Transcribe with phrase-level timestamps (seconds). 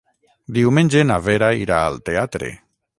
[0.57, 2.55] Diumenge na Vera irà al teatre.